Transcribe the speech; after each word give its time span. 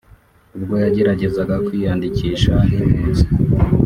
ubwo 0.55 0.73
yageragezaga 0.83 1.55
kwiyandikisha 1.65 2.53
nk’impunzi 2.67 3.25